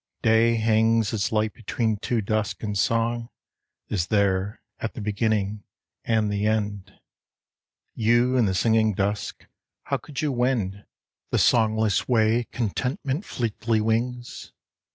[0.23, 3.29] Day hangs its light between two dusks, and song
[3.87, 5.63] Is there at the beginning
[6.03, 6.85] and the end.
[6.85, 9.45] 70 IN THE DUSK 71 You, in the singing dusk,
[9.83, 10.85] how could you wend
[11.29, 14.51] The songless way Contentment fleetly wings?